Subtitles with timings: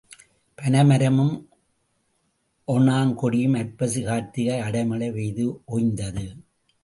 [0.57, 1.35] பனைமரமும்
[2.67, 6.25] ஒணாங்கொடியும் ஐப்பசி கார்த்திகை அடைமழை பெய்து ஒய்ந்தது.